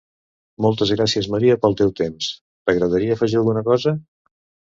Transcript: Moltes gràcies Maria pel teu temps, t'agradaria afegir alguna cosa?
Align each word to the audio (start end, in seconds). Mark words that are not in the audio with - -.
Moltes 0.65 0.93
gràcies 0.93 1.27
Maria 1.33 1.57
pel 1.65 1.75
teu 1.81 1.91
temps, 2.01 2.31
t'agradaria 2.69 3.17
afegir 3.19 3.39
alguna 3.43 3.65
cosa? 3.71 3.95